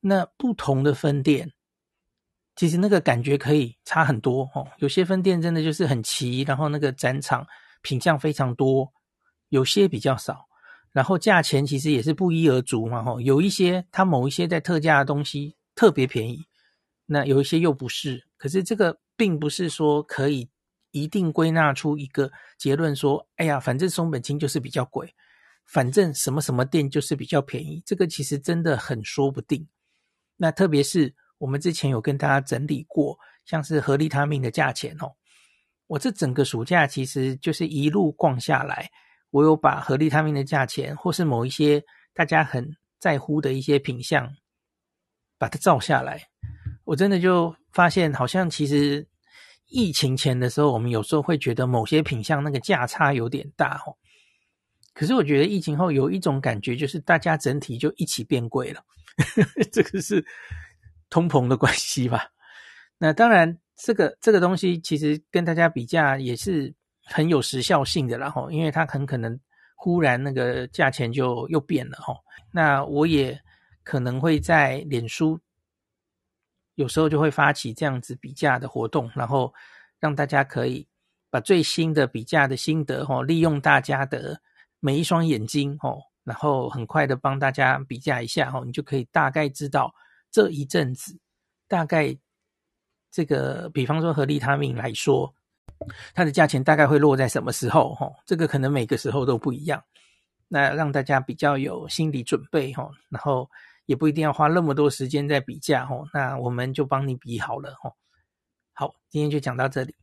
[0.00, 1.52] 那不同的分店。
[2.56, 7.44] 其实那个感觉可以差很多哦，有些分店真的就是很齐，然后那个展场
[7.82, 8.92] 品项非常多，
[9.48, 10.46] 有些比较少，
[10.92, 16.44] 然后价钱其实也是不一而足嘛吼，有一些它某一些在特价的东西特别便宜，
[17.06, 20.48] 那有一些又不是，可是这个并不是说可以
[20.92, 25.12] 一定归纳出一个结论说，哎呀，反正松本清就是比较贵，
[25.66, 29.66] 反正什么什么店就是比较便宜，这个其实真的很说不定，
[30.36, 31.12] 那特别是。
[31.44, 35.12] 我们之前有跟大家整理过，像是合利他命的价钱哦。
[35.86, 38.88] 我这整个暑假其实就是一路逛下来，
[39.28, 41.84] 我有把合利他命的价钱，或是某一些
[42.14, 42.66] 大家很
[42.98, 44.26] 在乎的一些品相，
[45.36, 46.22] 把它照下来。
[46.84, 49.06] 我真的就发现，好像其实
[49.66, 53.92] 疫情前的时候，我们有时候会觉得某些品相那个价差有点大哦。
[54.94, 58.82] 可是我觉得疫情后有一种感觉，就是大家整体就一起变贵了。
[59.70, 60.24] 这个是。
[61.10, 62.28] 通膨的关系吧，
[62.98, 66.72] 那当然，这个这个东西其实跟大家比价也是
[67.04, 69.38] 很有时效性的啦吼，因为它很可能
[69.74, 72.16] 忽然那个价钱就又变了吼。
[72.50, 73.38] 那我也
[73.82, 75.38] 可能会在脸书
[76.76, 79.52] 有时候就会发起这样子比价的活动，然后
[80.00, 80.86] 让大家可以
[81.30, 84.40] 把最新的比价的心得吼，利用大家的
[84.80, 89.92] 每一双眼睛吼，然后很快的帮大家比价一下吼，你就可以大概知道。
[90.34, 91.16] 这一阵子，
[91.68, 92.18] 大概
[93.08, 95.32] 这个，比方说和利他命来说，
[96.12, 97.94] 它的价钱大概会落在什么时候？
[97.94, 99.80] 哈，这个可能每个时候都不一样。
[100.48, 103.48] 那让大家比较有心理准备，哈，然后
[103.86, 106.02] 也不一定要花那么多时间在比价，哈。
[106.12, 107.92] 那我们就帮你比好了，哈。
[108.72, 109.94] 好，今天就讲到这里，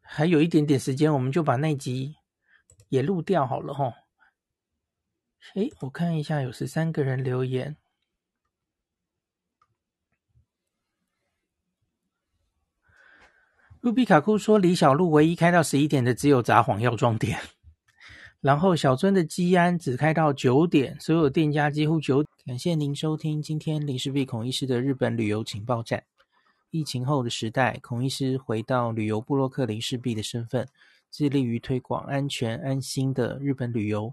[0.00, 2.16] 还有一点点时间，我们就把那集
[2.88, 3.94] 也录掉好了，哈。
[5.54, 7.76] 诶，我看一下，有十三个人留言。
[13.80, 17.38] 卢比卡库说，李小璐唯一开到十一点的只有札幌药妆店，
[18.40, 22.24] 然后小樽的基安只开到九点，所有店家几乎九。
[22.44, 26.02] 感谢您收听今天林氏璧孔医师的日本旅游情报站。
[26.70, 30.68] 疫情后的时代，孔医师回到旅游部落客林氏璧的身份，
[31.12, 34.12] 致力于推广安全安心的日本旅游。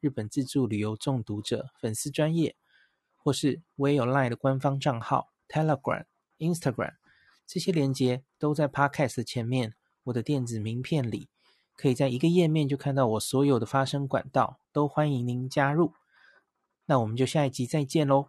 [0.00, 2.56] 日本自助旅游中毒者粉丝专业，
[3.16, 6.04] 或是 WeLine 的官方账号 Telegram、
[6.38, 6.94] Instagram，
[7.46, 9.74] 这些连接都在 Podcast 前面。
[10.04, 11.28] 我的电子名片里，
[11.76, 15.92] 可以在一个页面就看到我所有的发声管道，都欢迎您加入。
[16.86, 18.28] 那我们就下一集再见喽。